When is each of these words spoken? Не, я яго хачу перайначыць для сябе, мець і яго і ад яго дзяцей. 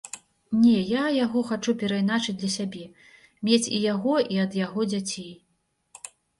Не, 0.61 0.77
я 0.91 1.03
яго 1.15 1.43
хачу 1.49 1.75
перайначыць 1.83 2.35
для 2.45 2.49
сябе, 2.57 2.83
мець 3.51 3.63
і 3.77 3.85
яго 3.93 4.19
і 4.33 4.43
ад 4.47 4.61
яго 4.65 4.91
дзяцей. 4.95 5.33